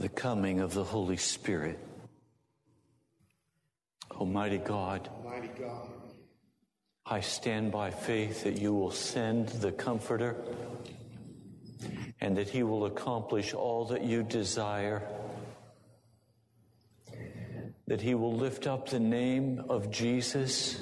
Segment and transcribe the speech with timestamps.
[0.00, 1.78] the coming of the Holy Spirit.
[4.10, 5.88] Almighty God, Mighty God,
[7.04, 10.36] I stand by faith that you will send the Comforter
[12.18, 15.02] and that he will accomplish all that you desire,
[17.86, 20.80] that he will lift up the name of Jesus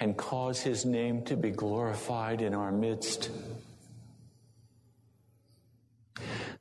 [0.00, 3.28] and cause his name to be glorified in our midst.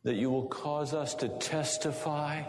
[0.08, 2.44] That you will cause us to testify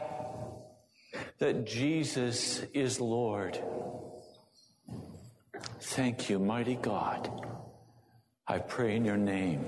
[1.40, 3.60] that Jesus is Lord.
[5.80, 7.28] Thank you, mighty God.
[8.46, 9.64] I pray in your name.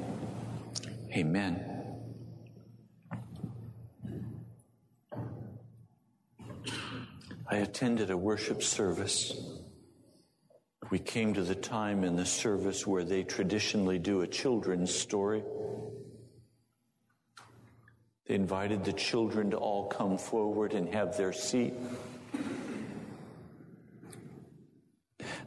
[1.16, 1.66] Amen.
[7.50, 9.34] I attended a worship service.
[10.90, 15.43] We came to the time in the service where they traditionally do a children's story.
[18.31, 21.75] Invited the children to all come forward and have their seat.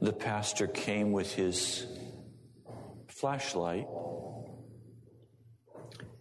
[0.01, 1.87] The pastor came with his
[3.07, 3.87] flashlight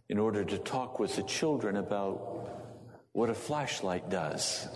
[0.08, 2.48] in order to talk with the children about
[3.10, 4.68] what a flashlight does.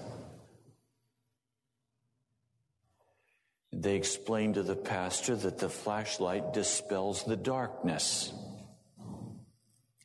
[3.73, 8.33] They explained to the pastor that the flashlight dispels the darkness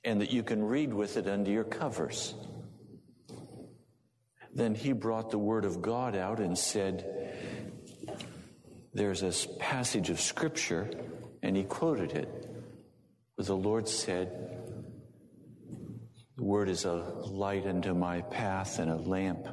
[0.03, 2.33] and that you can read with it under your covers.
[4.53, 7.35] Then he brought the Word of God out and said,
[8.93, 10.89] There's a passage of Scripture,
[11.41, 12.27] and he quoted it,
[13.35, 14.59] where the Lord said,
[16.37, 19.47] The Word is a light unto my path and a lamp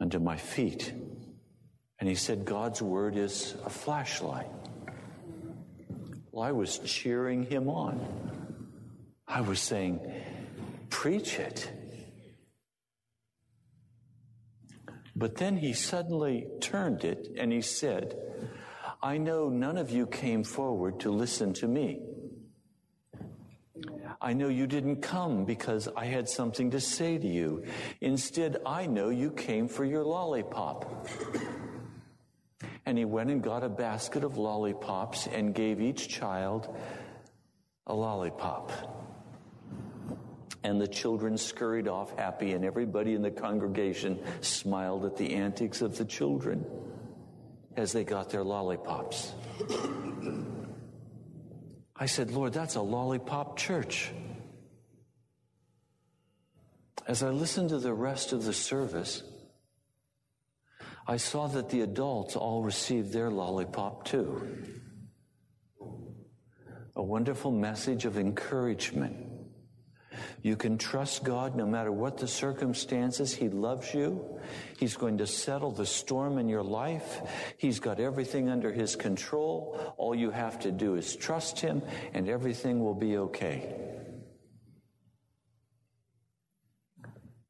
[0.00, 0.92] unto my feet.
[2.00, 4.50] And he said, God's Word is a flashlight.
[6.32, 8.43] Well, I was cheering him on.
[9.26, 10.00] I was saying,
[10.90, 11.70] preach it.
[15.16, 18.16] But then he suddenly turned it and he said,
[19.02, 22.00] I know none of you came forward to listen to me.
[24.20, 27.64] I know you didn't come because I had something to say to you.
[28.00, 31.06] Instead, I know you came for your lollipop.
[32.86, 36.74] And he went and got a basket of lollipops and gave each child
[37.86, 38.72] a lollipop.
[40.64, 45.82] And the children scurried off happy, and everybody in the congregation smiled at the antics
[45.82, 46.64] of the children
[47.76, 49.32] as they got their lollipops.
[51.96, 54.10] I said, Lord, that's a lollipop church.
[57.06, 59.22] As I listened to the rest of the service,
[61.06, 64.48] I saw that the adults all received their lollipop too.
[66.96, 69.23] A wonderful message of encouragement.
[70.42, 73.34] You can trust God no matter what the circumstances.
[73.34, 74.40] He loves you.
[74.78, 77.20] He's going to settle the storm in your life.
[77.56, 79.94] He's got everything under His control.
[79.96, 81.82] All you have to do is trust Him
[82.12, 83.74] and everything will be okay.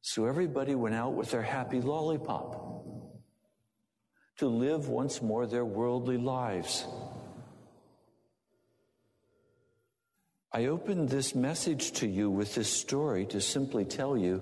[0.01, 2.65] So everybody went out with their happy lollipop
[4.37, 6.85] to live once more their worldly lives.
[10.55, 14.41] I opened this message to you with this story to simply tell you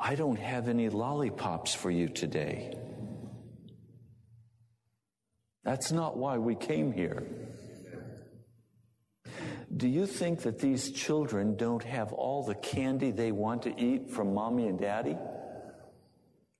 [0.00, 2.76] I don't have any lollipops for you today.
[5.62, 7.22] That's not why we came here.
[9.76, 14.10] Do you think that these children don't have all the candy they want to eat
[14.10, 15.16] from mommy and daddy?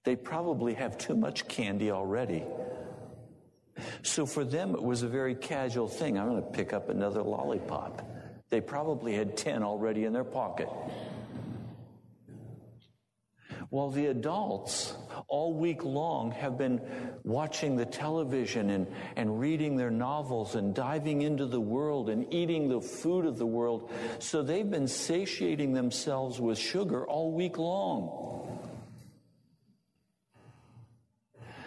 [0.05, 2.45] They probably have too much candy already.
[4.03, 6.17] So for them, it was a very casual thing.
[6.17, 8.14] I'm going to pick up another lollipop.
[8.51, 10.69] They probably had 10 already in their pocket.
[13.71, 14.95] While the adults
[15.27, 16.81] all week long have been
[17.25, 18.87] watching the television and,
[19.17, 23.47] and reading their novels and diving into the world and eating the food of the
[23.47, 28.61] world, so they've been satiating themselves with sugar all week long.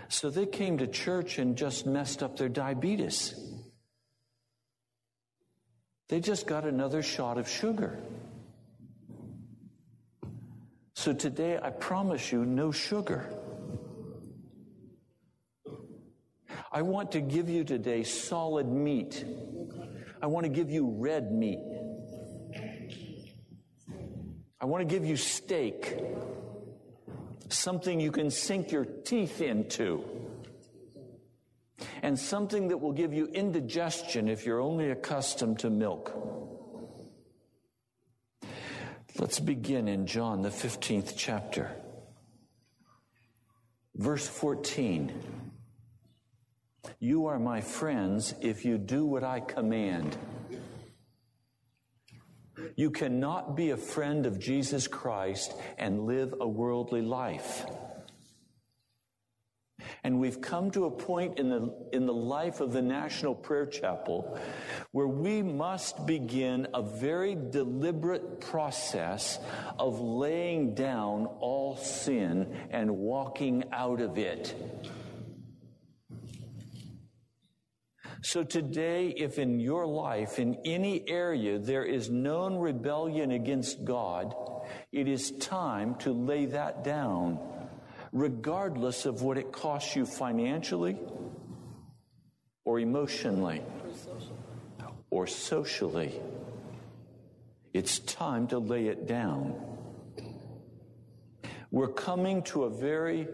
[0.09, 3.35] So they came to church and just messed up their diabetes.
[6.09, 7.99] They just got another shot of sugar.
[10.93, 13.29] So today, I promise you, no sugar.
[16.71, 19.25] I want to give you today solid meat.
[20.21, 21.59] I want to give you red meat.
[24.59, 25.97] I want to give you steak.
[27.49, 30.03] Something you can sink your teeth into
[32.01, 36.13] and something that will give you indigestion if you're only accustomed to milk.
[39.19, 41.71] Let's begin in John, the 15th chapter.
[43.95, 45.11] Verse 14.
[46.99, 50.15] You are my friends if you do what I command.
[52.75, 57.65] You cannot be a friend of Jesus Christ and live a worldly life.
[60.03, 63.65] And we've come to a point in the, in the life of the National Prayer
[63.65, 64.39] Chapel
[64.91, 69.39] where we must begin a very deliberate process
[69.77, 74.55] of laying down all sin and walking out of it.
[78.23, 84.33] So today, if in your life, in any area, there is known rebellion against God,
[84.91, 87.39] it is time to lay that down,
[88.11, 90.97] regardless of what it costs you financially
[92.65, 93.61] or emotionally
[95.09, 96.19] or socially.
[97.73, 99.55] It's time to lay it down.
[101.71, 103.27] We're coming to a very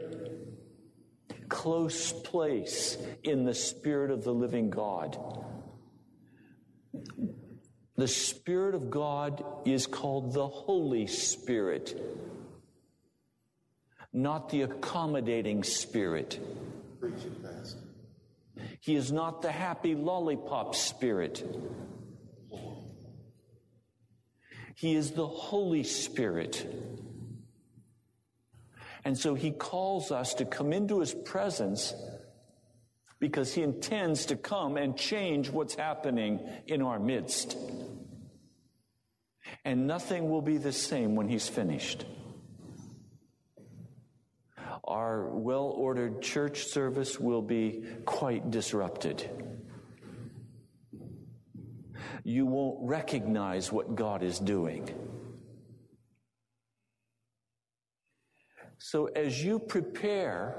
[1.50, 5.18] close place in the Spirit of the living God.
[7.96, 11.96] The Spirit of God is called the Holy Spirit,
[14.14, 16.40] not the accommodating Spirit.
[18.80, 21.44] He is not the happy lollipop Spirit.
[24.76, 26.66] He is the Holy Spirit.
[29.06, 31.94] And so he calls us to come into his presence
[33.20, 37.58] because he intends to come and change what's happening in our midst.
[39.66, 42.06] And nothing will be the same when he's finished.
[44.94, 49.28] Our well ordered church service will be quite disrupted.
[52.24, 54.88] You won't recognize what God is doing.
[58.78, 60.54] So, as you prepare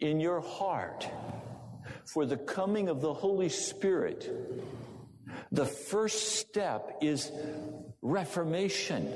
[0.00, 1.06] in your heart
[2.06, 4.34] for the coming of the Holy Spirit,
[5.50, 7.30] the first step is
[8.00, 9.12] reformation.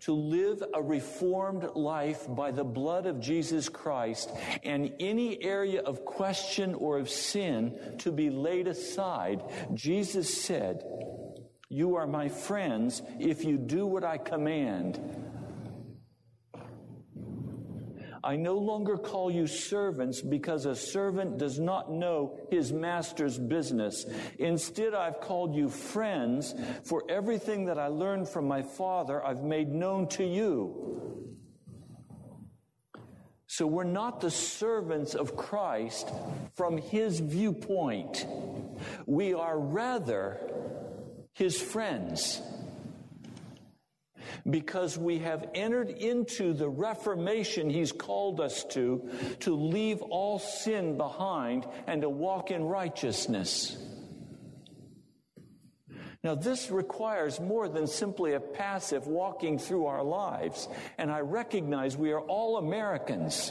[0.00, 4.30] To live a reformed life by the blood of Jesus Christ
[4.64, 9.42] and any area of question or of sin to be laid aside.
[9.74, 10.82] Jesus said,
[11.68, 15.29] You are my friends if you do what I command.
[18.22, 24.04] I no longer call you servants because a servant does not know his master's business.
[24.38, 29.68] Instead, I've called you friends, for everything that I learned from my Father I've made
[29.68, 31.20] known to you.
[33.46, 36.08] So we're not the servants of Christ
[36.54, 38.26] from his viewpoint.
[39.06, 40.40] We are rather
[41.34, 42.40] his friends
[44.48, 49.08] because we have entered into the reformation he's called us to,
[49.40, 53.76] to leave all sin behind and to walk in righteousness.
[56.22, 60.68] Now, this requires more than simply a passive walking through our lives,
[60.98, 63.50] and I recognize we are all Americans.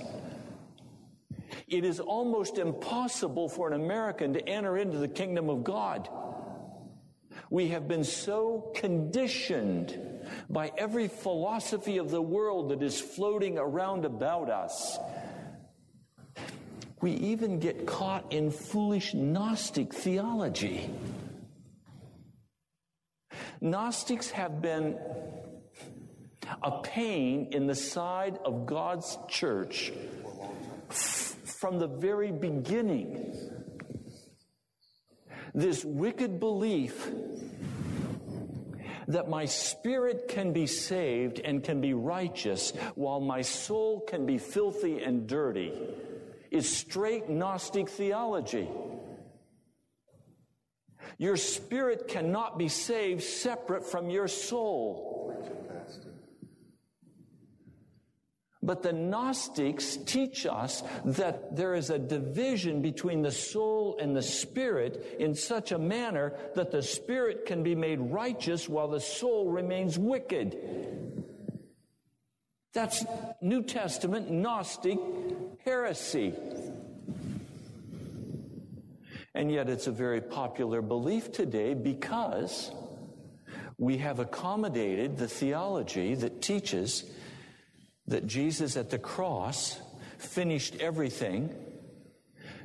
[1.67, 6.09] It is almost impossible for an American to enter into the kingdom of God.
[7.51, 9.97] We have been so conditioned
[10.49, 14.99] by every philosophy of the world that is floating around about us.
[17.01, 20.89] We even get caught in foolish Gnostic theology.
[23.61, 24.97] Gnostics have been
[26.61, 29.91] a pain in the side of God's church
[30.89, 33.33] from the very beginning.
[35.53, 37.09] This wicked belief
[39.09, 44.37] that my spirit can be saved and can be righteous while my soul can be
[44.37, 45.73] filthy and dirty
[46.51, 48.67] is straight Gnostic theology.
[51.17, 55.18] Your spirit cannot be saved separate from your soul.
[58.61, 64.21] But the Gnostics teach us that there is a division between the soul and the
[64.21, 69.49] spirit in such a manner that the spirit can be made righteous while the soul
[69.49, 70.57] remains wicked.
[72.73, 73.05] That's
[73.41, 74.99] New Testament Gnostic
[75.63, 76.33] heresy.
[79.33, 82.71] And yet it's a very popular belief today because
[83.77, 87.05] we have accommodated the theology that teaches
[88.09, 89.79] that Jesus at the cross
[90.17, 91.55] finished everything,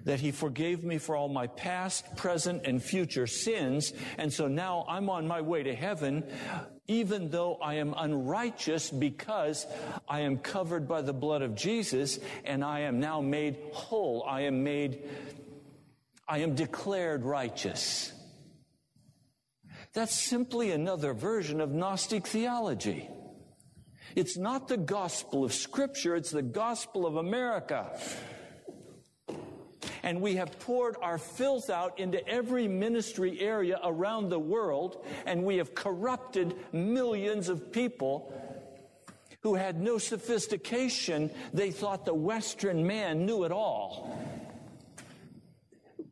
[0.05, 3.93] that he forgave me for all my past, present, and future sins.
[4.19, 6.25] And so now I'm on my way to heaven,
[6.89, 9.67] even though I am unrighteous because
[10.09, 14.25] I am covered by the blood of Jesus and I am now made whole.
[14.29, 15.09] I am made,
[16.29, 18.13] I am declared righteous.
[19.93, 23.09] That's simply another version of Gnostic theology.
[24.15, 27.99] It's not the gospel of Scripture, it's the gospel of America
[30.05, 35.43] and we have poured our filth out into every ministry area around the world, and
[35.43, 38.33] we have corrupted millions of people
[39.41, 41.31] who had no sophistication.
[41.55, 44.19] They thought the Western man knew it all.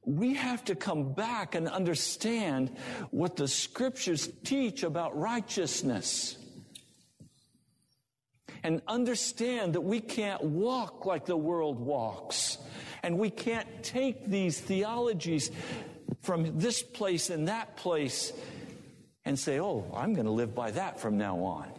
[0.07, 2.75] We have to come back and understand
[3.11, 6.39] what the scriptures teach about righteousness
[8.63, 12.59] and understand that we can't walk like the world walks.
[13.03, 15.51] And we can't take these theologies
[16.21, 18.33] from this place and that place
[19.25, 21.73] and say, oh, I'm going to live by that from now on.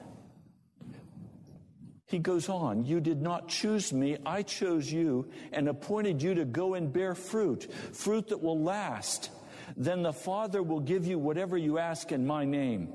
[2.05, 6.45] He goes on, You did not choose me, I chose you and appointed you to
[6.45, 9.31] go and bear fruit, fruit that will last.
[9.75, 12.93] Then the Father will give you whatever you ask in my name.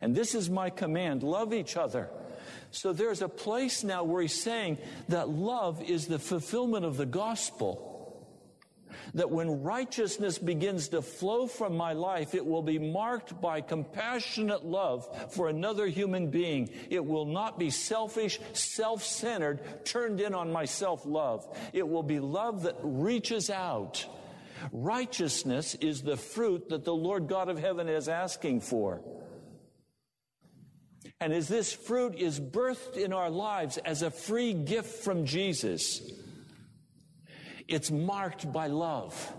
[0.00, 2.08] And this is my command love each other.
[2.74, 4.78] So there's a place now where he's saying
[5.08, 7.92] that love is the fulfillment of the gospel.
[9.14, 14.64] That when righteousness begins to flow from my life, it will be marked by compassionate
[14.64, 16.68] love for another human being.
[16.90, 21.46] It will not be selfish, self centered, turned in on my self love.
[21.72, 24.04] It will be love that reaches out.
[24.72, 29.00] Righteousness is the fruit that the Lord God of heaven is asking for.
[31.20, 36.02] And as this fruit is birthed in our lives as a free gift from Jesus,
[37.68, 39.32] it's marked by love.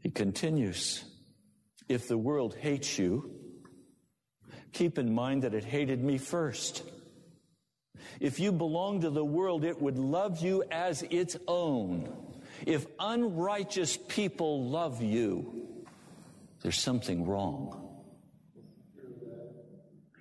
[0.00, 1.04] He continues
[1.88, 3.30] If the world hates you,
[4.72, 6.82] keep in mind that it hated me first.
[8.20, 12.12] If you belong to the world, it would love you as its own.
[12.66, 15.84] If unrighteous people love you,
[16.62, 17.83] there's something wrong.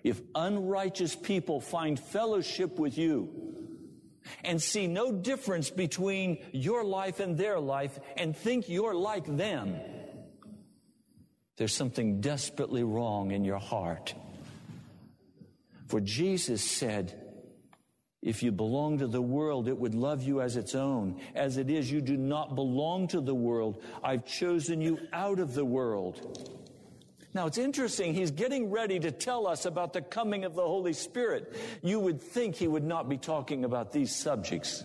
[0.03, 3.29] If unrighteous people find fellowship with you
[4.43, 9.79] and see no difference between your life and their life and think you're like them,
[11.57, 14.13] there's something desperately wrong in your heart.
[15.87, 17.19] For Jesus said,
[18.21, 21.19] if you belong to the world, it would love you as its own.
[21.35, 23.83] As it is, you do not belong to the world.
[24.01, 26.49] I've chosen you out of the world.
[27.33, 30.93] Now it's interesting, he's getting ready to tell us about the coming of the Holy
[30.93, 31.55] Spirit.
[31.81, 34.83] You would think he would not be talking about these subjects.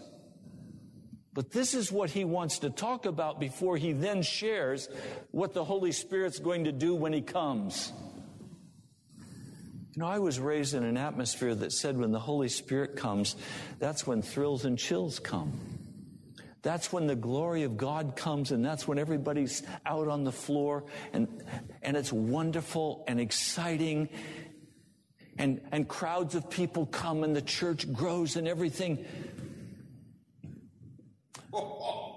[1.35, 4.89] But this is what he wants to talk about before he then shares
[5.31, 7.93] what the Holy Spirit's going to do when he comes.
[9.95, 13.37] You know, I was raised in an atmosphere that said when the Holy Spirit comes,
[13.79, 15.78] that's when thrills and chills come.
[16.63, 20.85] That's when the glory of God comes and that's when everybody's out on the floor
[21.13, 21.43] and,
[21.83, 24.09] and it's wonderful and exciting
[25.39, 29.05] and, and crowds of people come and the church grows and everything.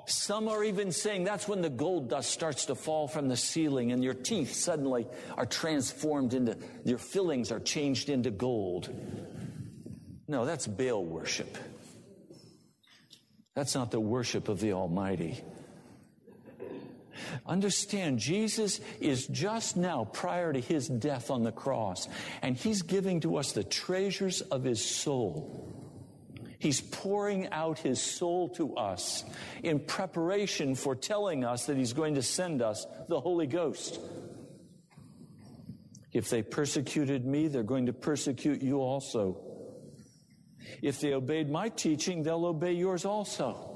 [0.08, 3.92] Some are even saying that's when the gold dust starts to fall from the ceiling
[3.92, 8.90] and your teeth suddenly are transformed into, your fillings are changed into gold.
[10.28, 11.58] No, that's Baal worship.
[13.54, 15.44] That's not the worship of the Almighty.
[17.46, 22.08] Understand, Jesus is just now prior to his death on the cross,
[22.42, 25.68] and he's giving to us the treasures of his soul.
[26.60, 29.24] He's pouring out his soul to us
[29.64, 34.00] in preparation for telling us that he's going to send us the Holy Ghost.
[36.14, 39.51] If they persecuted me, they're going to persecute you also.
[40.82, 43.68] If they obeyed my teaching, they'll obey yours also.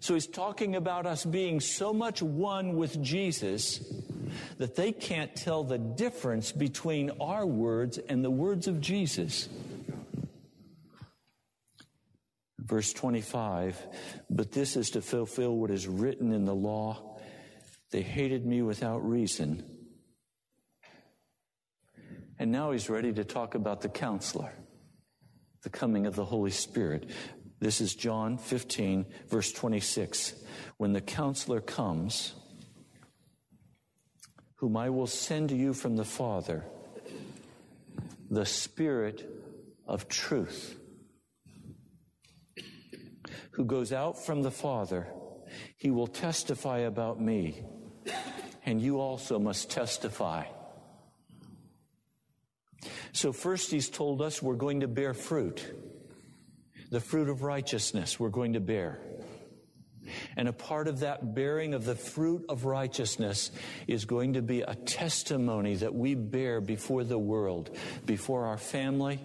[0.00, 3.80] So he's talking about us being so much one with Jesus
[4.58, 9.48] that they can't tell the difference between our words and the words of Jesus.
[12.58, 13.80] Verse 25,
[14.28, 17.18] but this is to fulfill what is written in the law.
[17.90, 19.64] They hated me without reason.
[22.38, 24.52] And now he's ready to talk about the counselor
[25.62, 27.10] the coming of the Holy Spirit.
[27.60, 30.34] This is John 15, verse 26.
[30.76, 32.34] When the counselor comes,
[34.56, 36.64] whom I will send to you from the Father,
[38.30, 39.28] the Spirit
[39.86, 40.76] of truth,
[43.52, 45.08] who goes out from the Father,
[45.76, 47.64] he will testify about me,
[48.64, 50.44] and you also must testify.
[53.12, 55.64] So, first, he's told us we're going to bear fruit.
[56.90, 59.00] The fruit of righteousness we're going to bear.
[60.36, 63.50] And a part of that bearing of the fruit of righteousness
[63.86, 69.20] is going to be a testimony that we bear before the world, before our family,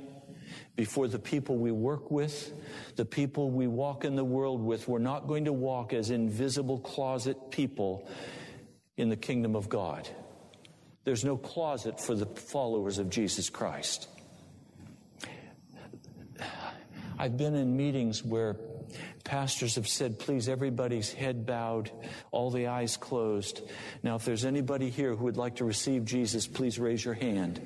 [0.75, 2.51] before the people we work with,
[2.95, 4.87] the people we walk in the world with.
[4.87, 8.09] We're not going to walk as invisible closet people
[8.97, 10.09] in the kingdom of God.
[11.03, 14.07] There's no closet for the followers of Jesus Christ.
[17.19, 18.55] I've been in meetings where
[19.23, 21.91] pastors have said, please, everybody's head bowed,
[22.31, 23.61] all the eyes closed.
[24.01, 27.61] Now, if there's anybody here who would like to receive Jesus, please raise your hand.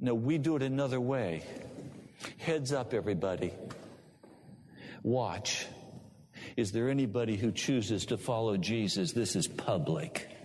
[0.00, 1.42] No, we do it another way.
[2.38, 3.52] Heads up, everybody.
[5.02, 5.66] Watch.
[6.56, 9.12] Is there anybody who chooses to follow Jesus?
[9.12, 10.35] This is public.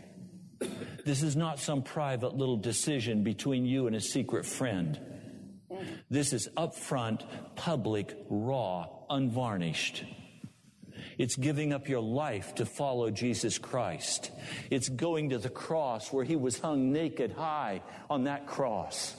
[1.05, 4.99] This is not some private little decision between you and a secret friend.
[6.09, 7.23] This is upfront,
[7.55, 10.03] public, raw, unvarnished.
[11.17, 14.31] It's giving up your life to follow Jesus Christ.
[14.69, 19.15] It's going to the cross where he was hung naked high on that cross.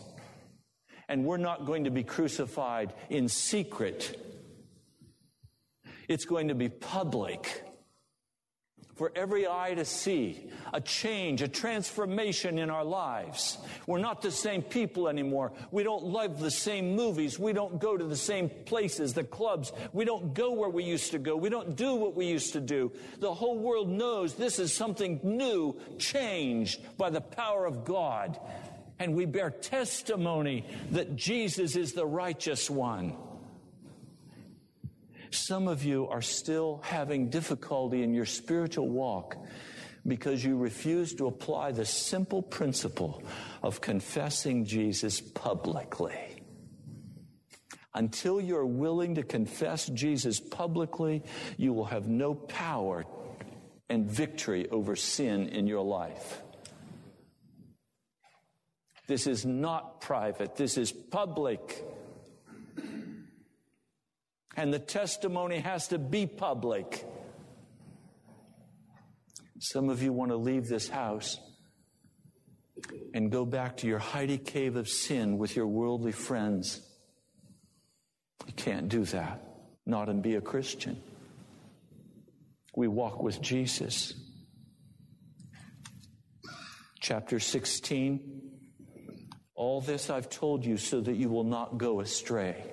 [1.09, 4.19] And we're not going to be crucified in secret.
[6.09, 7.65] It's going to be public
[8.95, 13.59] for every eye to see a change, a transformation in our lives.
[13.87, 15.53] We're not the same people anymore.
[15.71, 17.39] We don't love the same movies.
[17.39, 19.73] We don't go to the same places, the clubs.
[19.93, 21.37] We don't go where we used to go.
[21.37, 22.93] We don't do what we used to do.
[23.19, 28.39] The whole world knows this is something new, changed by the power of God.
[28.99, 33.17] And we bear testimony that Jesus is the righteous one.
[35.33, 39.37] Some of you are still having difficulty in your spiritual walk
[40.07, 43.23] because you refuse to apply the simple principle
[43.63, 46.43] of confessing Jesus publicly.
[47.95, 51.23] Until you're willing to confess Jesus publicly,
[51.57, 53.05] you will have no power
[53.89, 56.43] and victory over sin in your life.
[59.07, 61.85] This is not private, this is public.
[64.57, 67.07] And the testimony has to be public.
[69.59, 71.39] Some of you want to leave this house
[73.15, 76.81] and go back to your hidey cave of sin with your worldly friends.
[78.47, 79.43] You can't do that,
[79.87, 81.01] not and be a Christian.
[82.75, 84.15] We walk with Jesus.
[87.01, 88.43] Chapter 16
[89.55, 92.65] All this I've told you so that you will not go astray.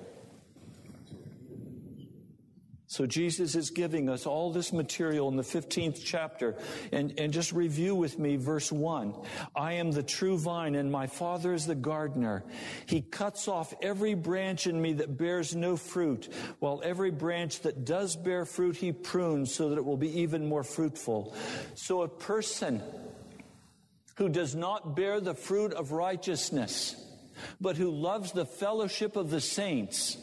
[2.90, 6.56] So Jesus is giving us all this material in the 15th chapter.
[6.90, 9.14] And, and just review with me verse 1.
[9.54, 12.42] I am the true vine and my father is the gardener.
[12.86, 17.84] He cuts off every branch in me that bears no fruit, while every branch that
[17.84, 21.36] does bear fruit he prunes so that it will be even more fruitful.
[21.76, 22.82] So a person
[24.16, 26.96] who does not bear the fruit of righteousness,
[27.60, 30.16] but who loves the fellowship of the saints,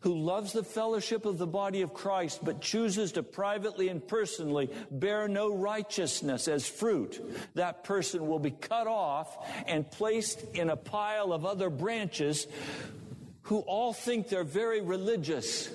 [0.00, 4.70] who loves the fellowship of the body of Christ, but chooses to privately and personally
[4.90, 7.20] bear no righteousness as fruit,
[7.54, 12.46] that person will be cut off and placed in a pile of other branches
[13.42, 15.70] who all think they're very religious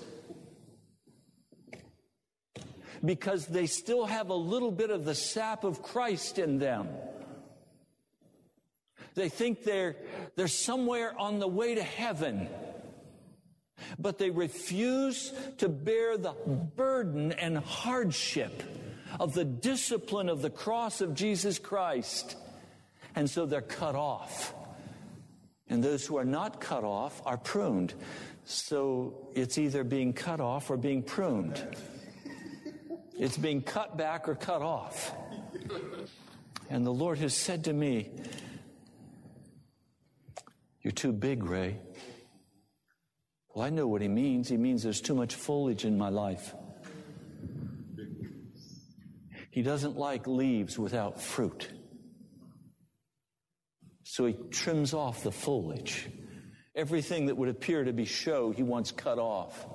[3.04, 6.88] because they still have a little bit of the sap of Christ in them.
[9.14, 9.96] They think they're,
[10.36, 12.50] they're somewhere on the way to heaven
[14.00, 16.34] but they refuse to bear the
[16.76, 18.64] burden and hardship
[19.20, 22.36] of the discipline of the cross of Jesus Christ.
[23.16, 24.54] And so they're cut off.
[25.70, 27.94] And those who are not cut off are pruned.
[28.46, 31.62] So it's either being cut off or being pruned.
[33.18, 35.14] It's being cut back or cut off.
[36.70, 38.10] And the Lord has said to me,
[40.82, 41.78] You're too big, Ray.
[43.56, 44.50] Well, I know what he means.
[44.50, 46.54] He means there's too much foliage in my life.
[49.50, 51.70] He doesn't like leaves without fruit.
[54.04, 56.10] So he trims off the foliage.
[56.76, 59.66] Everything that would appear to be show, he wants cut off.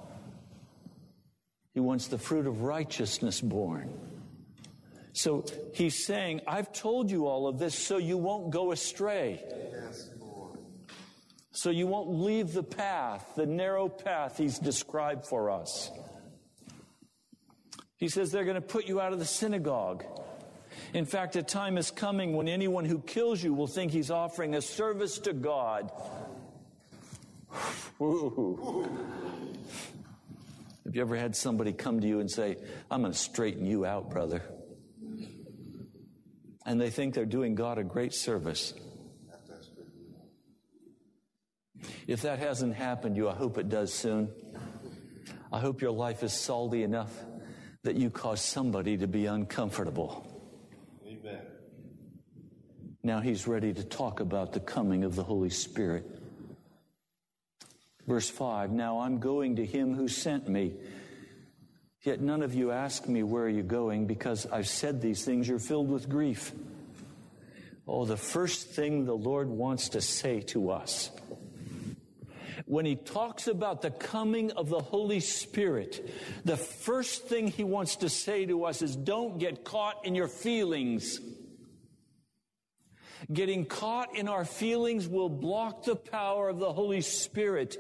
[1.72, 3.98] He wants the fruit of righteousness born.
[5.14, 9.42] So he's saying, I've told you all of this so you won't go astray.
[11.52, 15.90] So you won't leave the path, the narrow path he's described for us.
[17.96, 20.04] He says they're going to put you out of the synagogue.
[20.94, 24.54] In fact, a time is coming when anyone who kills you will think he's offering
[24.54, 25.90] a service to God.
[30.90, 32.56] Have you ever had somebody come to you and say,
[32.90, 34.42] I'm going to straighten you out, brother?
[36.64, 38.72] And they think they're doing God a great service.
[42.11, 44.33] If that hasn't happened to you, I hope it does soon.
[45.53, 47.16] I hope your life is salty enough
[47.85, 50.27] that you cause somebody to be uncomfortable.
[51.07, 51.38] Amen.
[53.05, 56.05] Now he's ready to talk about the coming of the Holy Spirit.
[58.09, 60.73] Verse 5 Now I'm going to him who sent me.
[62.03, 64.09] Yet none of you ask me, Where are you going?
[64.09, 66.51] Because I've said these things, you're filled with grief.
[67.87, 71.12] Oh, the first thing the Lord wants to say to us
[72.66, 76.11] when he talks about the coming of the Holy Spirit,
[76.44, 80.29] the first thing he wants to say to us is don't get caught in your
[80.29, 81.20] feelings.
[83.33, 87.77] Getting caught in our feelings will block the power of the Holy Spirit.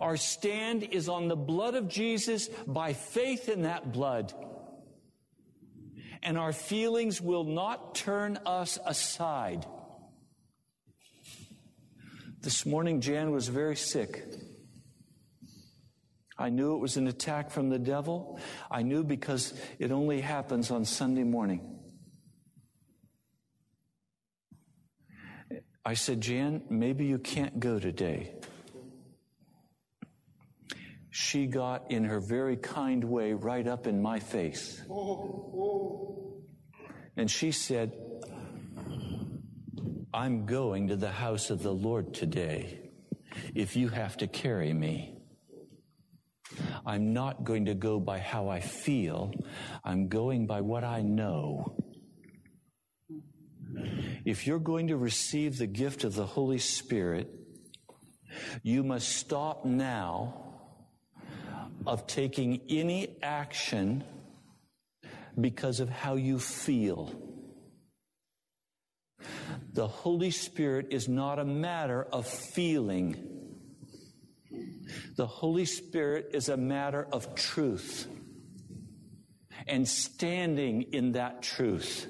[0.00, 4.32] Our stand is on the blood of Jesus by faith in that blood.
[6.22, 9.66] And our feelings will not turn us aside.
[12.44, 14.22] This morning, Jan was very sick.
[16.36, 18.38] I knew it was an attack from the devil.
[18.70, 21.78] I knew because it only happens on Sunday morning.
[25.86, 28.34] I said, Jan, maybe you can't go today.
[31.08, 34.82] She got in her very kind way right up in my face.
[37.16, 37.92] And she said,
[40.14, 42.78] I'm going to the house of the Lord today
[43.52, 45.18] if you have to carry me.
[46.86, 49.32] I'm not going to go by how I feel.
[49.84, 51.76] I'm going by what I know.
[54.24, 57.28] If you're going to receive the gift of the Holy Spirit,
[58.62, 60.44] you must stop now
[61.88, 64.04] of taking any action
[65.40, 67.23] because of how you feel.
[69.74, 73.16] The Holy Spirit is not a matter of feeling.
[75.16, 78.06] The Holy Spirit is a matter of truth
[79.66, 82.06] and standing in that truth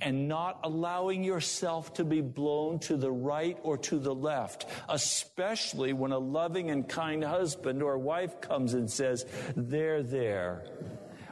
[0.00, 5.92] and not allowing yourself to be blown to the right or to the left, especially
[5.92, 10.64] when a loving and kind husband or wife comes and says, There, there,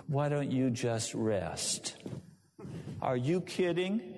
[0.07, 1.96] why don't you just rest?
[3.00, 4.10] Are you kidding?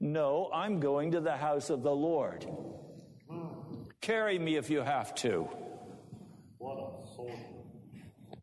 [0.00, 2.46] No, I'm going to the house of the Lord.
[4.00, 5.46] Carry me if you have to.
[6.56, 7.32] What a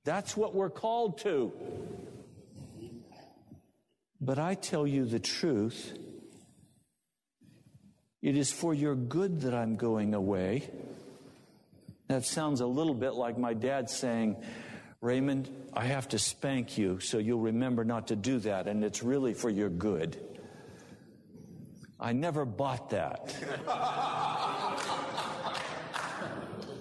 [0.04, 1.52] That's what we're called to.
[4.22, 5.98] But I tell you the truth.
[8.22, 10.70] It is for your good that I'm going away.
[12.08, 14.38] That sounds a little bit like my dad saying,
[15.02, 19.04] Raymond, I have to spank you so you'll remember not to do that, and it's
[19.04, 20.17] really for your good.
[22.00, 23.36] I never bought that.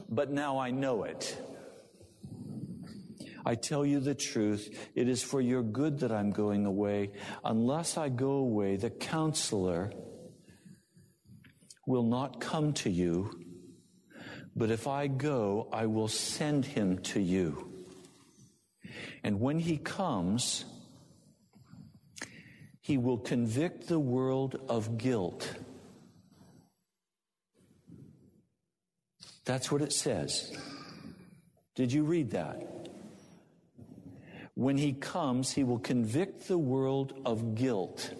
[0.08, 1.36] but now I know it.
[3.46, 7.12] I tell you the truth, it is for your good that I'm going away.
[7.44, 9.92] Unless I go away, the counselor
[11.86, 13.30] will not come to you.
[14.56, 17.70] But if I go, I will send him to you.
[19.22, 20.64] And when he comes,
[22.86, 25.56] he will convict the world of guilt.
[29.44, 30.56] That's what it says.
[31.74, 32.88] Did you read that?
[34.54, 38.14] When he comes, he will convict the world of guilt.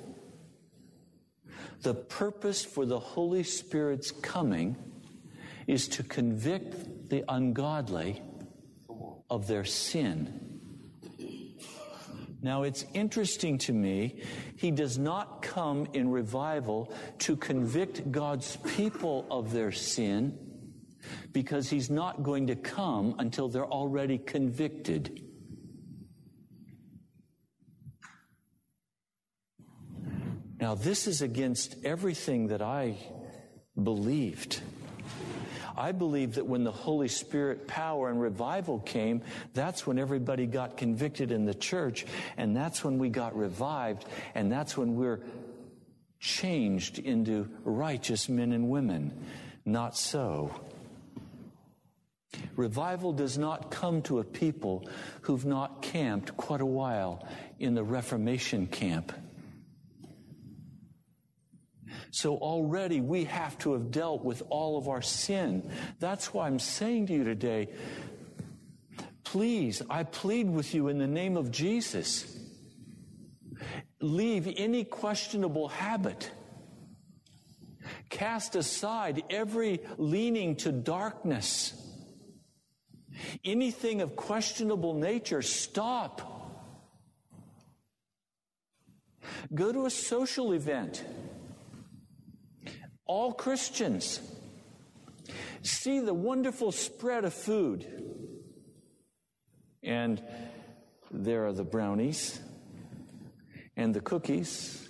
[1.83, 4.75] The purpose for the Holy Spirit's coming
[5.69, 8.21] is to convict the ungodly
[9.31, 10.46] of their sin.
[12.47, 14.23] Now, it's interesting to me,
[14.55, 20.39] he does not come in revival to convict God's people of their sin
[21.33, 25.25] because he's not going to come until they're already convicted.
[30.61, 32.97] Now, this is against everything that I
[33.83, 34.61] believed.
[35.77, 40.77] I believe that when the Holy Spirit power and revival came, that's when everybody got
[40.77, 45.21] convicted in the church, and that's when we got revived, and that's when we're
[46.19, 49.13] changed into righteous men and women.
[49.65, 50.59] Not so.
[52.55, 54.89] Revival does not come to a people
[55.23, 57.27] who've not camped quite a while
[57.59, 59.13] in the Reformation camp.
[62.11, 65.71] So already we have to have dealt with all of our sin.
[65.99, 67.69] That's why I'm saying to you today,
[69.25, 72.39] please, I plead with you in the name of Jesus.
[74.01, 76.31] Leave any questionable habit.
[78.09, 81.75] Cast aside every leaning to darkness.
[83.45, 86.33] Anything of questionable nature, stop.
[89.55, 91.05] Go to a social event.
[93.07, 94.21] All Christians
[95.63, 97.87] see the wonderful spread of food.
[99.83, 100.23] And
[101.11, 102.41] there are the brownies,
[103.77, 104.89] and the cookies,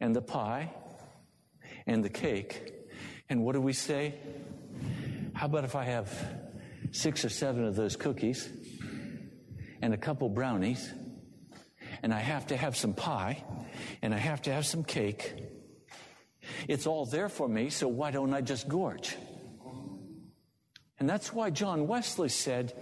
[0.00, 0.72] and the pie,
[1.86, 2.72] and the cake.
[3.28, 4.14] And what do we say?
[5.34, 6.10] How about if I have
[6.92, 8.48] six or seven of those cookies
[9.82, 10.92] and a couple brownies,
[12.02, 13.42] and I have to have some pie,
[14.02, 15.34] and I have to have some cake?
[16.68, 19.16] It's all there for me, so why don't I just gorge?
[20.98, 22.72] And that's why John Wesley said,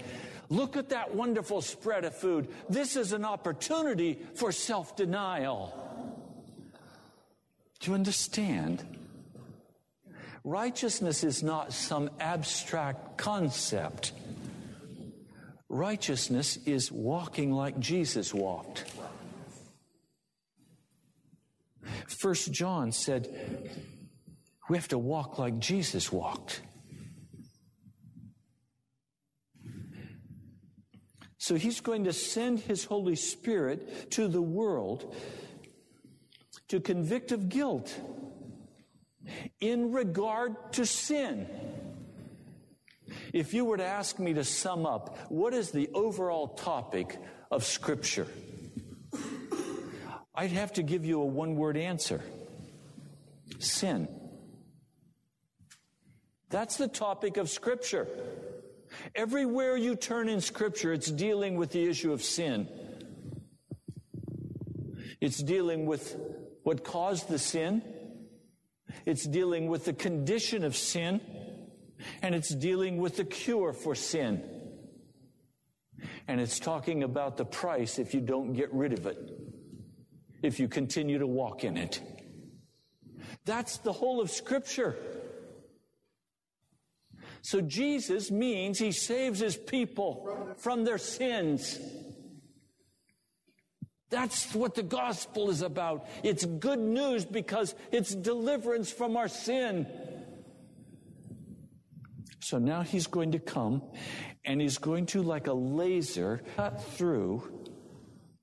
[0.50, 2.48] Look at that wonderful spread of food.
[2.68, 5.72] This is an opportunity for self denial.
[7.80, 8.84] Do you understand?
[10.44, 14.12] Righteousness is not some abstract concept.
[15.70, 18.84] Righteousness is walking like Jesus walked.
[22.06, 23.70] First John said,
[24.68, 26.62] we have to walk like Jesus walked.
[31.38, 35.14] So he's going to send his Holy Spirit to the world
[36.68, 37.94] to convict of guilt
[39.60, 41.46] in regard to sin.
[43.34, 47.18] If you were to ask me to sum up, what is the overall topic
[47.50, 48.26] of Scripture?
[50.34, 52.22] I'd have to give you a one word answer
[53.58, 54.08] sin.
[56.50, 58.06] That's the topic of Scripture.
[59.14, 62.68] Everywhere you turn in Scripture, it's dealing with the issue of sin.
[65.20, 66.16] It's dealing with
[66.62, 67.82] what caused the sin.
[69.06, 71.20] It's dealing with the condition of sin.
[72.22, 74.42] And it's dealing with the cure for sin.
[76.28, 79.18] And it's talking about the price if you don't get rid of it,
[80.44, 82.00] if you continue to walk in it.
[83.44, 84.96] That's the whole of Scripture.
[87.42, 91.78] So Jesus means he saves his people from their sins.
[94.08, 96.06] That's what the gospel is about.
[96.22, 99.86] It's good news because it's deliverance from our sin.
[102.40, 103.82] So now he's going to come
[104.44, 107.68] and he's going to, like a laser, cut through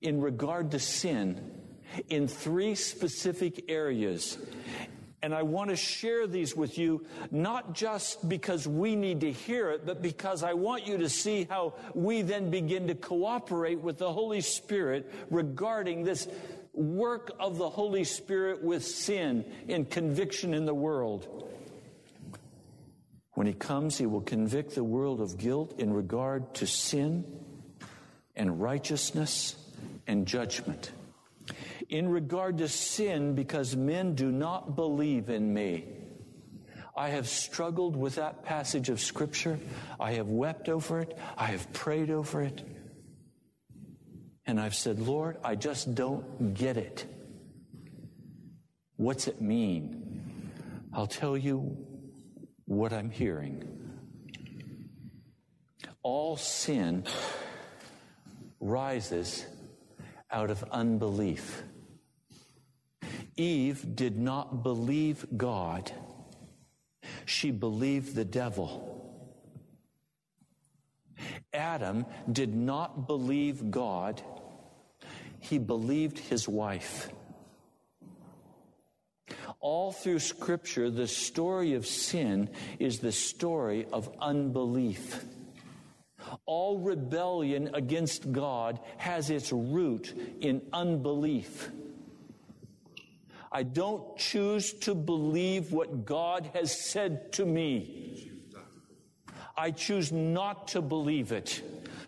[0.01, 1.60] in regard to sin
[2.09, 4.37] in three specific areas.
[5.23, 9.69] And I want to share these with you, not just because we need to hear
[9.69, 13.99] it, but because I want you to see how we then begin to cooperate with
[13.99, 16.27] the Holy Spirit regarding this
[16.73, 21.47] work of the Holy Spirit with sin and conviction in the world.
[23.33, 27.25] When he comes, he will convict the world of guilt in regard to sin
[28.35, 29.55] and righteousness
[30.07, 30.91] and judgment
[31.89, 35.85] in regard to sin because men do not believe in me.
[36.95, 39.59] I have struggled with that passage of Scripture.
[39.99, 41.17] I have wept over it.
[41.37, 42.61] I have prayed over it.
[44.45, 47.05] And I've said, Lord, I just don't get it.
[48.97, 50.51] What's it mean?
[50.93, 51.77] I'll tell you
[52.65, 53.63] what I'm hearing.
[56.03, 57.05] All sin
[58.59, 59.45] rises
[60.31, 61.63] out of unbelief.
[63.37, 65.91] Eve did not believe God,
[67.25, 68.97] she believed the devil.
[71.53, 74.21] Adam did not believe God,
[75.39, 77.09] he believed his wife.
[79.59, 85.23] All through Scripture, the story of sin is the story of unbelief.
[86.53, 91.71] All rebellion against God has its root in unbelief.
[93.49, 98.33] I don't choose to believe what God has said to me.
[99.55, 101.61] I choose not to believe it.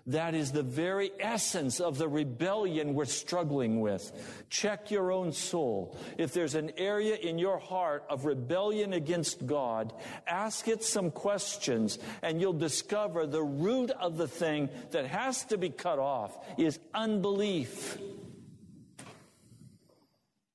[0.08, 4.12] That is the very essence of the rebellion we're struggling with.
[4.49, 5.97] Check your own soul.
[6.18, 9.93] If there's an area in your heart of rebellion against God,
[10.28, 15.58] ask it some questions and you'll discover the root of the thing that has to
[15.58, 17.97] be cut off is unbelief.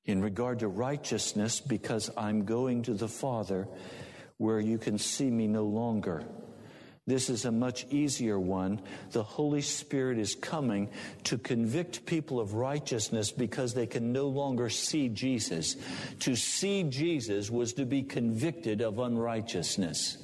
[0.05, 3.67] In regard to righteousness, because I'm going to the Father
[4.37, 6.23] where you can see me no longer.
[7.09, 8.83] This is a much easier one.
[9.13, 10.91] The Holy Spirit is coming
[11.25, 15.77] to convict people of righteousness because they can no longer see Jesus.
[16.21, 20.19] To see Jesus was to be convicted of unrighteousness.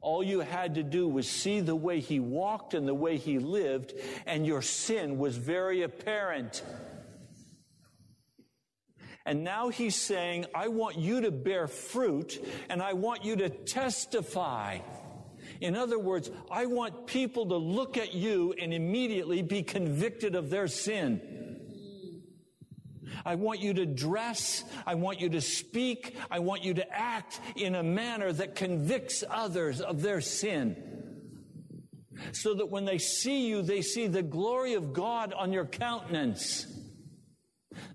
[0.00, 3.40] All you had to do was see the way he walked and the way he
[3.40, 3.94] lived,
[4.26, 6.62] and your sin was very apparent.
[9.28, 13.50] And now he's saying, I want you to bear fruit and I want you to
[13.50, 14.78] testify.
[15.60, 20.48] In other words, I want people to look at you and immediately be convicted of
[20.48, 21.60] their sin.
[23.22, 24.64] I want you to dress.
[24.86, 26.16] I want you to speak.
[26.30, 30.82] I want you to act in a manner that convicts others of their sin.
[32.32, 36.77] So that when they see you, they see the glory of God on your countenance.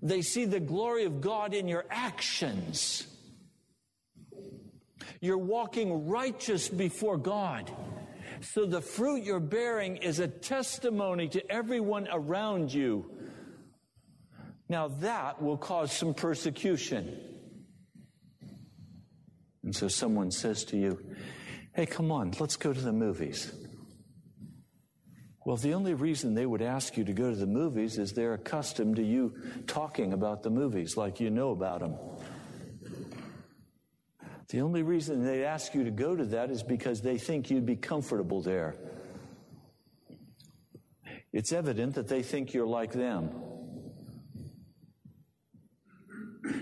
[0.04, 3.06] They see the glory of God in your actions.
[5.22, 7.72] You're walking righteous before God.
[8.42, 13.10] So the fruit you're bearing is a testimony to everyone around you.
[14.68, 17.18] Now that will cause some persecution.
[19.62, 21.02] And so someone says to you,
[21.72, 23.50] Hey, come on, let's go to the movies.
[25.44, 28.32] Well, the only reason they would ask you to go to the movies is they're
[28.32, 29.34] accustomed to you
[29.66, 31.96] talking about the movies like you know about them.
[34.48, 37.66] The only reason they ask you to go to that is because they think you'd
[37.66, 38.74] be comfortable there.
[41.32, 43.30] It's evident that they think you're like them.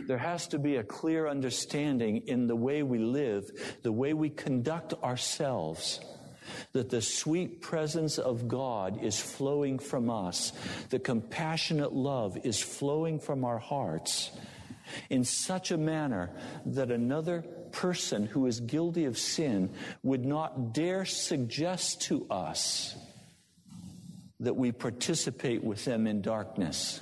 [0.07, 3.45] There has to be a clear understanding in the way we live,
[3.83, 6.01] the way we conduct ourselves
[6.73, 10.53] that the sweet presence of God is flowing from us,
[10.91, 14.31] the compassionate love is flowing from our hearts
[15.11, 16.31] in such a manner
[16.67, 19.71] that another person who is guilty of sin
[20.03, 22.97] would not dare suggest to us
[24.41, 27.01] that we participate with them in darkness.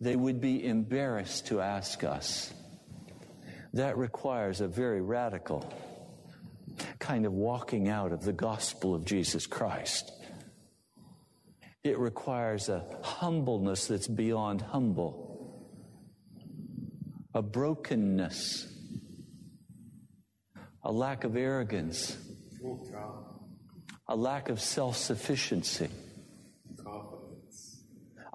[0.00, 2.52] They would be embarrassed to ask us.
[3.74, 5.70] That requires a very radical
[7.08, 10.12] kind of walking out of the gospel of Jesus Christ.
[11.82, 15.66] It requires a humbleness that's beyond humble,
[17.32, 18.70] a brokenness,
[20.84, 22.14] a lack of arrogance,
[24.06, 25.88] a lack of self sufficiency,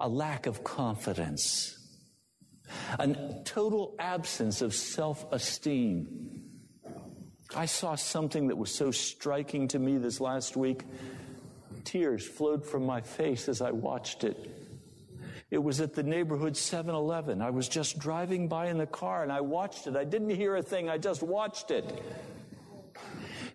[0.00, 1.78] a lack of confidence,
[2.98, 3.14] a
[3.44, 6.33] total absence of self esteem.
[7.56, 10.82] I saw something that was so striking to me this last week.
[11.84, 14.50] Tears flowed from my face as I watched it.
[15.50, 17.40] It was at the neighborhood 7 Eleven.
[17.40, 19.94] I was just driving by in the car and I watched it.
[19.94, 22.02] I didn't hear a thing, I just watched it.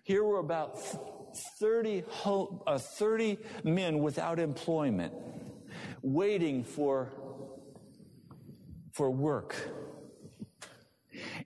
[0.02, 0.78] Here were about
[1.58, 5.12] 30, uh, 30 men without employment,
[6.02, 7.12] waiting for,
[8.92, 9.56] for work.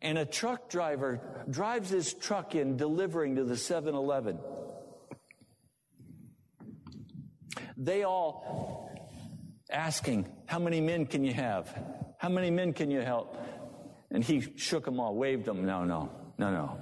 [0.03, 1.21] And a truck driver
[1.51, 4.39] drives his truck in delivering to the 7 Eleven.
[7.77, 8.91] They all
[9.71, 11.77] asking, How many men can you have?
[12.19, 13.37] How many men can you help?
[14.11, 15.67] And he shook them all, waved them.
[15.67, 16.79] No, no, no, no.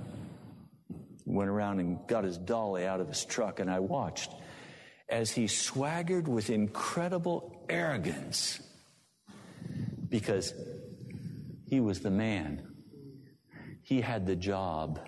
[1.25, 4.33] Went around and got his dolly out of his truck, and I watched
[5.09, 8.61] as he swaggered with incredible arrogance
[10.09, 10.55] because
[11.67, 12.72] he was the man.
[13.83, 15.01] He had the job.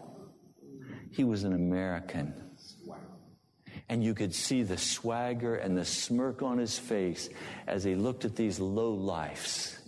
[1.11, 2.35] He was an American.
[3.89, 7.29] And you could see the swagger and the smirk on his face
[7.67, 9.79] as he looked at these low lifes.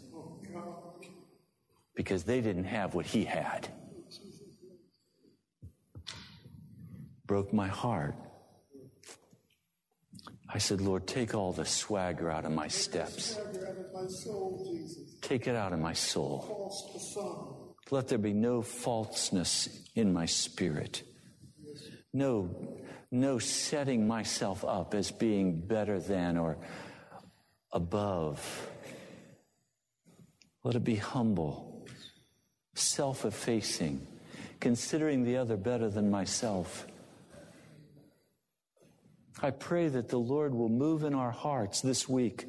[1.95, 3.69] Because they didn't have what he had.
[7.27, 8.15] Broke my heart.
[10.49, 13.37] I said, Lord, take all the swagger out of my steps.
[15.23, 17.66] Take it out of my soul.
[17.91, 21.03] Let there be no falseness in my spirit.
[22.13, 22.51] No,
[23.11, 26.59] no setting myself up as being better than or
[27.73, 28.69] above.
[30.65, 31.87] Let it be humble,
[32.75, 34.05] self effacing,
[34.59, 36.87] considering the other better than myself.
[39.43, 42.47] I pray that the Lord will move in our hearts this week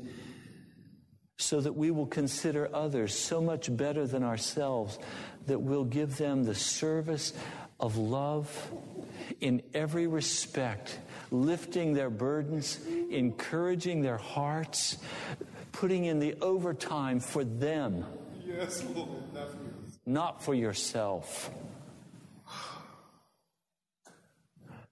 [1.37, 4.97] so that we will consider others so much better than ourselves
[5.45, 7.33] that we'll give them the service
[7.79, 8.71] of love
[9.39, 10.99] in every respect,
[11.31, 12.79] lifting their burdens,
[13.09, 14.97] encouraging their hearts,
[15.71, 18.03] putting in the overtime for them,
[18.47, 19.09] Yes, Lord.
[20.05, 21.51] Not for yourself.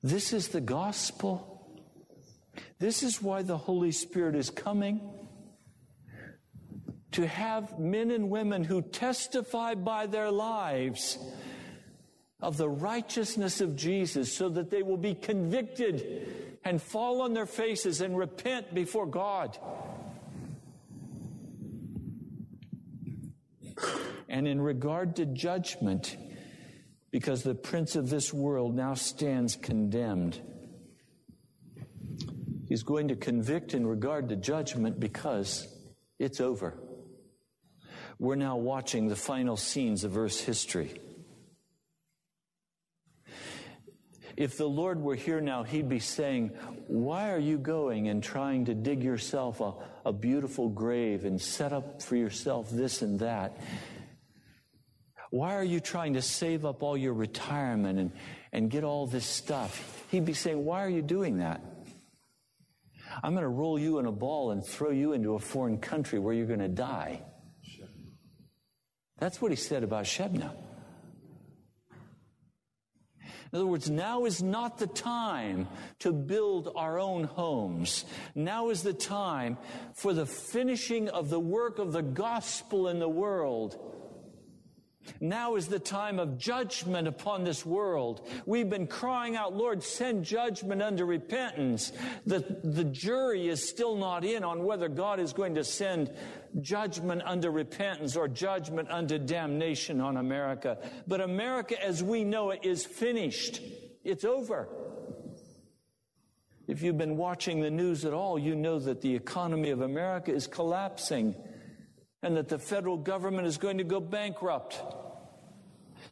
[0.04, 1.52] This is the gospel.
[2.80, 5.02] This is why the Holy Spirit is coming.
[7.16, 11.18] To have men and women who testify by their lives
[12.42, 17.46] of the righteousness of Jesus so that they will be convicted and fall on their
[17.46, 19.58] faces and repent before God.
[24.28, 26.18] And in regard to judgment,
[27.12, 30.42] because the prince of this world now stands condemned.
[32.68, 35.66] He's going to convict in regard to judgment because
[36.20, 36.78] it's over.
[38.18, 41.00] We're now watching the final scenes of Earth's history.
[44.38, 46.50] If the Lord were here now, He'd be saying,
[46.88, 49.74] Why are you going and trying to dig yourself a,
[50.06, 53.58] a beautiful grave and set up for yourself this and that?
[55.32, 58.12] Why are you trying to save up all your retirement and,
[58.54, 60.06] and get all this stuff?
[60.12, 61.62] He'd be saying, Why are you doing that?
[63.24, 66.20] I'm going to roll you in a ball and throw you into a foreign country
[66.20, 67.22] where you're going to die.
[69.18, 70.52] That's what he said about Shebna.
[73.52, 78.04] In other words, now is not the time to build our own homes.
[78.34, 79.58] Now is the time
[79.94, 83.80] for the finishing of the work of the gospel in the world.
[85.20, 88.28] Now is the time of judgment upon this world.
[88.46, 91.92] We've been crying out, Lord, send judgment unto repentance.
[92.26, 96.12] The, the jury is still not in on whether God is going to send
[96.62, 100.78] judgment unto repentance or judgment unto damnation on America.
[101.08, 103.62] But America as we know it is finished.
[104.04, 104.70] It's over.
[106.68, 110.34] If you've been watching the news at all, you know that the economy of America
[110.34, 111.36] is collapsing
[112.26, 114.82] and that the federal government is going to go bankrupt,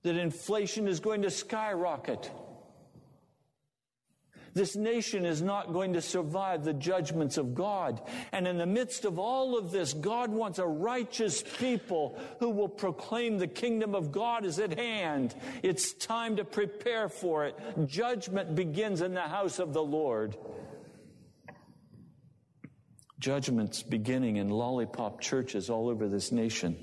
[0.04, 2.30] that inflation is going to skyrocket.
[4.54, 8.00] This nation is not going to survive the judgments of God.
[8.32, 12.70] And in the midst of all of this, God wants a righteous people who will
[12.70, 15.34] proclaim the kingdom of God is at hand.
[15.64, 17.58] It's time to prepare for it.
[17.88, 20.38] Judgment begins in the house of the Lord.
[23.24, 26.76] Judgments beginning in lollipop churches all over this nation.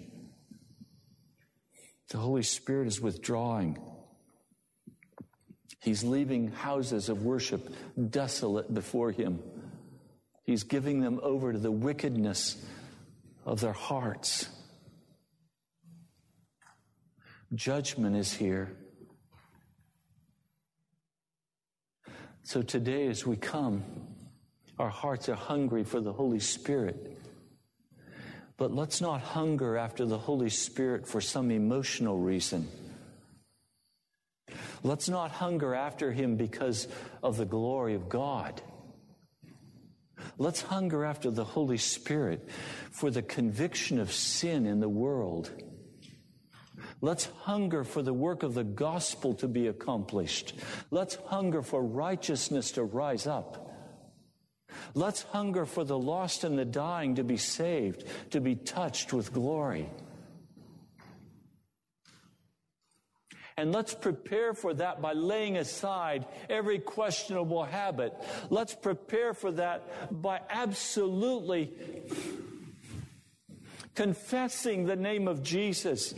[2.08, 3.76] The Holy Spirit is withdrawing.
[5.82, 7.68] He's leaving houses of worship
[8.08, 9.42] desolate before Him.
[10.44, 12.56] He's giving them over to the wickedness
[13.44, 14.48] of their hearts.
[17.52, 18.74] Judgment is here.
[22.44, 23.84] So today, as we come,
[24.80, 27.18] our hearts are hungry for the Holy Spirit.
[28.56, 32.66] But let's not hunger after the Holy Spirit for some emotional reason.
[34.82, 36.88] Let's not hunger after Him because
[37.22, 38.62] of the glory of God.
[40.38, 42.48] Let's hunger after the Holy Spirit
[42.90, 45.50] for the conviction of sin in the world.
[47.02, 50.54] Let's hunger for the work of the gospel to be accomplished.
[50.90, 53.69] Let's hunger for righteousness to rise up.
[54.94, 59.32] Let's hunger for the lost and the dying to be saved, to be touched with
[59.32, 59.88] glory.
[63.56, 68.14] And let's prepare for that by laying aside every questionable habit.
[68.48, 69.82] Let's prepare for that
[70.22, 71.70] by absolutely
[73.94, 76.14] confessing the name of Jesus.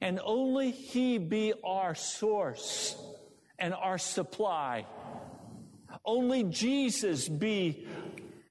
[0.00, 2.96] And only He be our source
[3.58, 4.86] and our supply.
[6.04, 7.86] Only Jesus be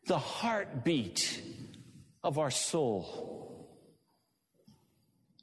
[0.05, 1.41] the heartbeat
[2.23, 3.69] of our soul.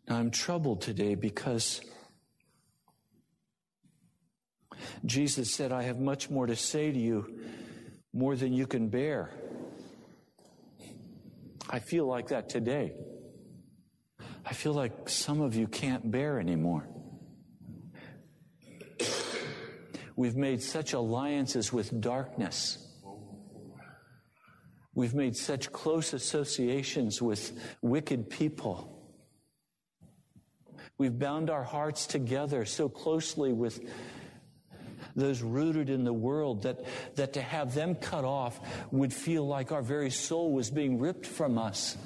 [0.08, 1.80] Now, I'm troubled today because
[5.04, 7.40] Jesus said, I have much more to say to you,
[8.12, 9.30] more than you can bear.
[11.68, 12.92] I feel like that today.
[14.44, 16.88] I feel like some of you can't bear anymore.
[20.16, 22.78] We've made such alliances with darkness.
[24.94, 27.52] We've made such close associations with
[27.82, 28.92] wicked people.
[30.96, 33.78] We've bound our hearts together so closely with
[35.14, 36.84] those rooted in the world, that,
[37.16, 38.58] that to have them cut off
[38.90, 41.96] would feel like our very soul was being ripped from us.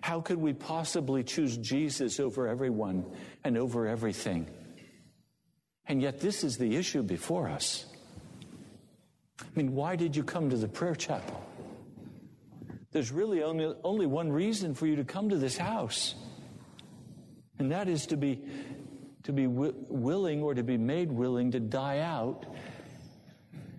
[0.00, 3.04] How could we possibly choose Jesus over everyone
[3.44, 4.48] and over everything?
[5.86, 7.86] And yet, this is the issue before us.
[9.40, 11.44] I mean, why did you come to the prayer chapel?
[12.92, 16.14] There's really only, only one reason for you to come to this house,
[17.58, 18.40] and that is to be,
[19.24, 22.46] to be wi- willing or to be made willing to die out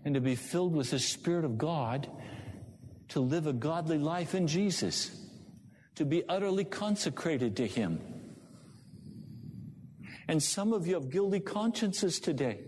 [0.03, 2.09] and to be filled with the Spirit of God
[3.09, 5.11] to live a godly life in Jesus,
[5.95, 8.01] to be utterly consecrated to Him.
[10.27, 12.61] And some of you have guilty consciences today.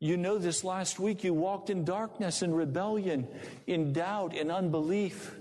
[0.00, 3.26] You know, this last week you walked in darkness and rebellion,
[3.66, 5.34] in doubt and unbelief.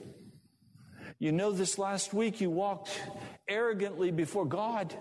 [1.19, 2.89] You know, this last week you walked
[3.47, 4.95] arrogantly before God.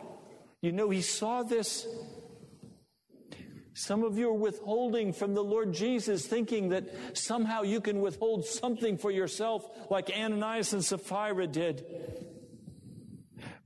[0.61, 1.87] You know, He saw this.
[3.73, 8.45] Some of you are withholding from the Lord Jesus, thinking that somehow you can withhold
[8.47, 11.85] something for yourself, like Ananias and Sapphira did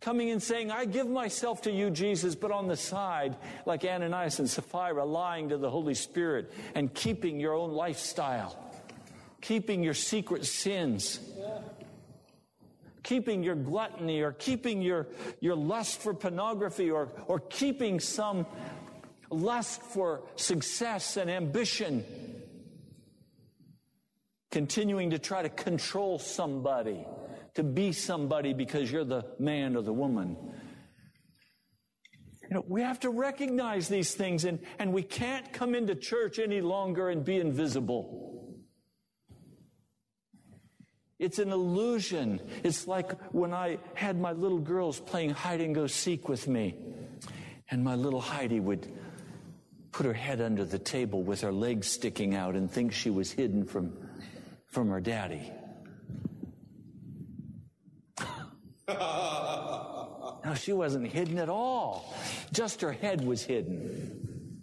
[0.00, 3.36] coming and saying, I give myself to you, Jesus, but on the side,
[3.66, 8.58] like Ananias and Sapphira, lying to the Holy Spirit and keeping your own lifestyle,
[9.40, 11.20] keeping your secret sins,
[13.02, 15.06] keeping your gluttony, or keeping your,
[15.40, 18.46] your lust for pornography, or, or keeping some
[19.30, 22.04] lust for success and ambition,
[24.50, 27.04] continuing to try to control somebody
[27.60, 30.34] to be somebody because you're the man or the woman.
[32.42, 36.38] You know, we have to recognize these things and, and we can't come into church
[36.38, 38.56] any longer and be invisible.
[41.18, 42.40] It's an illusion.
[42.64, 46.76] It's like when I had my little girls playing hide and go seek with me,
[47.70, 48.90] and my little Heidi would
[49.92, 53.30] put her head under the table with her legs sticking out and think she was
[53.30, 53.92] hidden from,
[54.64, 55.52] from her daddy.
[60.42, 62.14] No, she wasn't hidden at all.
[62.50, 64.62] Just her head was hidden.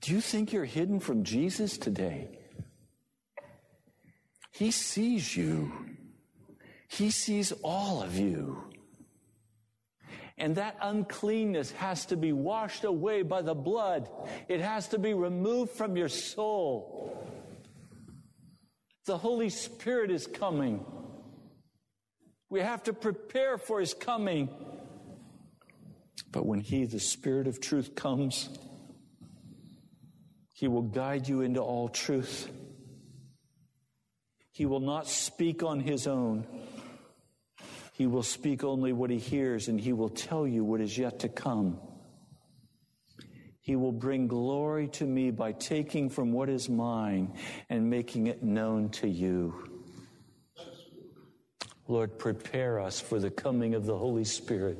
[0.00, 2.28] Do you think you're hidden from Jesus today?
[4.52, 5.72] He sees you.
[6.88, 8.70] He sees all of you.
[10.38, 14.08] And that uncleanness has to be washed away by the blood.
[14.48, 17.26] It has to be removed from your soul.
[19.06, 20.84] The Holy Spirit is coming.
[22.48, 24.48] We have to prepare for his coming.
[26.30, 28.48] But when he, the Spirit of truth, comes,
[30.52, 32.48] he will guide you into all truth.
[34.52, 36.46] He will not speak on his own.
[37.92, 41.20] He will speak only what he hears, and he will tell you what is yet
[41.20, 41.78] to come.
[43.60, 47.34] He will bring glory to me by taking from what is mine
[47.68, 49.75] and making it known to you.
[51.88, 54.78] Lord, prepare us for the coming of the Holy Spirit.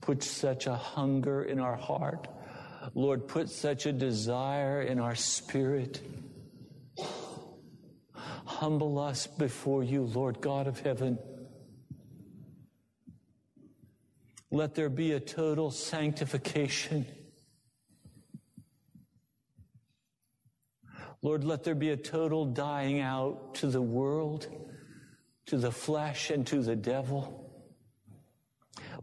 [0.00, 2.28] Put such a hunger in our heart.
[2.94, 6.00] Lord, put such a desire in our spirit.
[8.44, 11.18] Humble us before you, Lord God of heaven.
[14.50, 17.04] Let there be a total sanctification.
[21.20, 24.46] Lord, let there be a total dying out to the world
[25.46, 27.42] to the flesh and to the devil.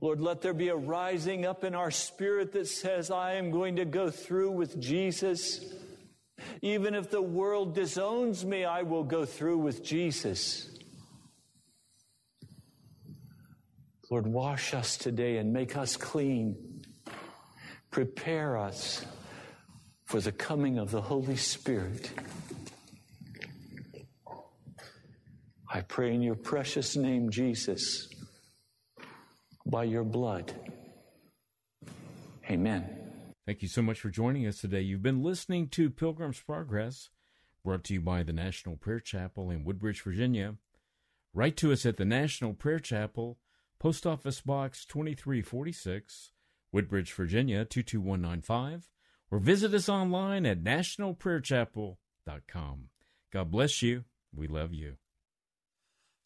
[0.02, 3.78] Lord, let there be a rising up in our spirit that says, I am going
[3.78, 5.64] to go through with Jesus.
[6.62, 10.70] Even if the world disowns me, I will go through with Jesus.
[14.10, 16.84] Lord, wash us today and make us clean.
[17.89, 19.06] Prepare us
[20.06, 22.12] for the coming of the Holy Spirit.
[25.76, 28.07] I pray in your precious name, Jesus,
[29.65, 30.53] by your blood.
[32.47, 32.88] Amen.
[33.47, 34.82] Thank you so much for joining us today.
[34.82, 37.09] You've been listening to Pilgrim's Progress,
[37.65, 40.57] brought to you by the National Prayer Chapel in Woodbridge, Virginia.
[41.34, 43.39] Write to us at the National Prayer Chapel,
[43.80, 46.34] Post Office Box 2346,
[46.71, 48.91] Woodbridge, Virginia 22195,
[49.32, 52.89] or visit us online at nationalprayerchapel.com.
[53.32, 54.03] God bless you.
[54.36, 54.97] We love you.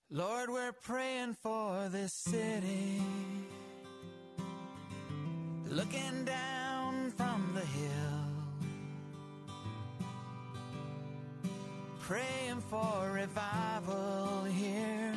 [0.10, 3.01] Lord, we're praying for this city.
[5.66, 7.91] Looking down from the hill.
[11.99, 15.14] Praying for revival here.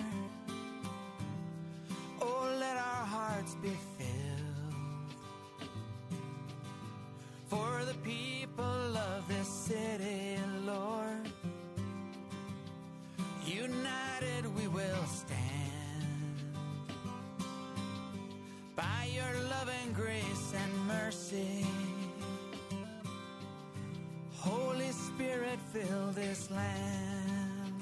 [2.21, 5.69] Oh, let our hearts be filled.
[7.47, 11.10] For the people of this city, Lord.
[13.51, 15.41] United we will stand
[18.77, 21.67] by your loving grace and mercy.
[24.37, 27.75] Holy Spirit, fill this land.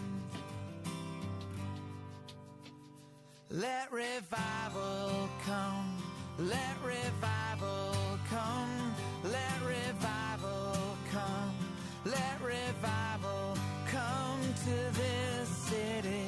[3.50, 5.96] Let revival come.
[6.38, 7.94] Let revival
[8.30, 8.94] come.
[9.24, 11.54] Let revival come.
[12.06, 13.54] Let revival
[13.86, 15.27] come to this
[15.68, 16.24] city.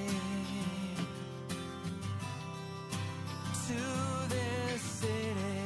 [3.68, 3.82] To
[4.28, 5.64] this city.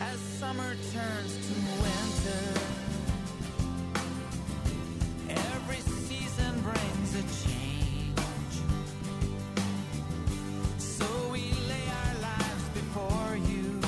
[0.00, 1.54] As summer turns to
[1.84, 2.44] winter.
[5.28, 8.54] Every season brings a change.
[10.78, 13.80] So we lay our lives before you.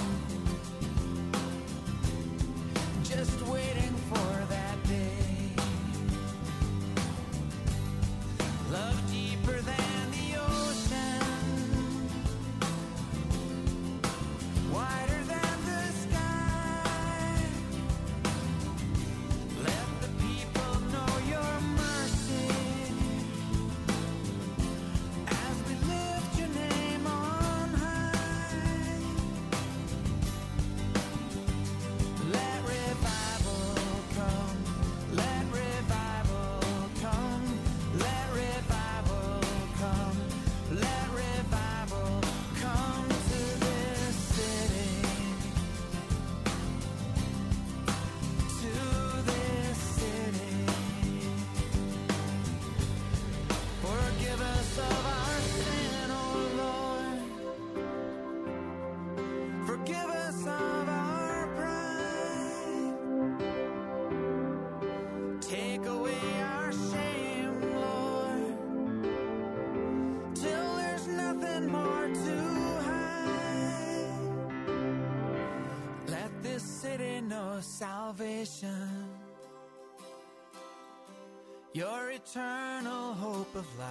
[3.02, 3.69] Just waiting
[82.10, 83.86] eternal hope of life.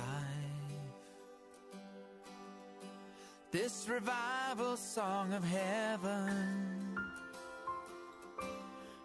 [3.51, 6.97] This revival song of heaven,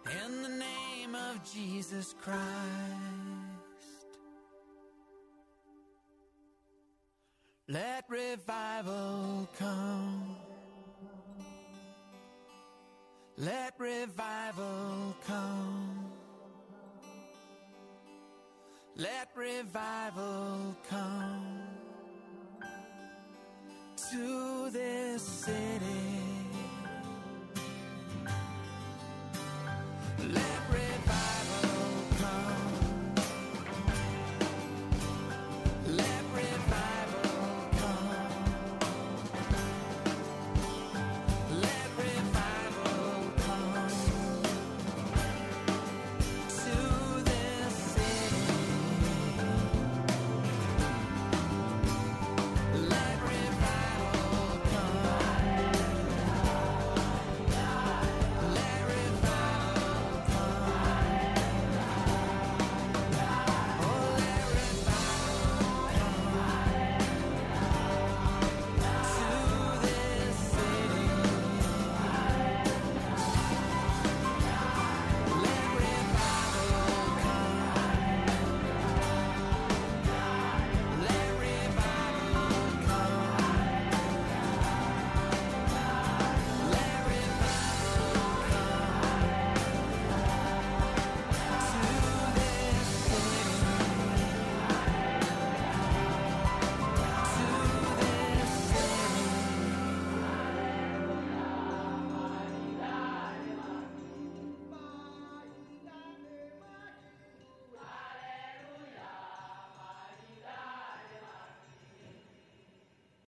[0.05, 2.39] in the name of Jesus Christ.
[7.67, 10.35] Let revival come.
[13.37, 15.84] Let revival come.
[19.05, 21.59] Let revival come
[24.09, 25.94] to this city.